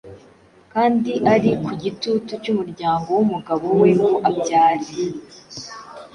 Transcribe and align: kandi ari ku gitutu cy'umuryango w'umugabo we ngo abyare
kandi 0.73 1.11
ari 1.33 1.51
ku 1.63 1.71
gitutu 1.83 2.31
cy'umuryango 2.43 3.07
w'umugabo 3.17 3.65
we 3.79 3.89
ngo 3.97 4.09
abyare 4.29 4.95